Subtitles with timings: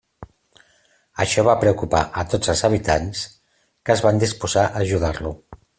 [1.25, 3.23] Això va preocupar a tots els habitants,
[3.83, 5.41] que es van disposar a ajudar-lo.